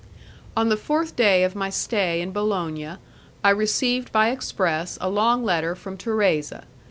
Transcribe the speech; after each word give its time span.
On 0.57 0.69
the 0.69 0.77
fourth 0.77 1.15
day 1.15 1.43
of 1.43 1.53
my 1.53 1.69
stay 1.69 2.21
in 2.21 2.31
Bologna, 2.31 2.93
I 3.43 3.49
received 3.51 4.11
by 4.11 4.31
express 4.31 4.97
a 4.99 5.11
long 5.11 5.43
letter 5.43 5.75
from 5.75 5.95
Thérèse. 5.95 6.63